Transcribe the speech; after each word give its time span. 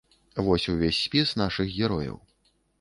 Вось 0.47 0.65
увесь 0.73 1.03
спіс 1.09 1.35
нашых 1.43 1.67
герояў. 1.77 2.21